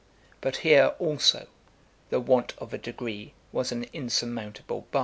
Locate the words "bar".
4.89-4.99